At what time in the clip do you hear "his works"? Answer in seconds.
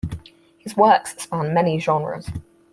0.57-1.15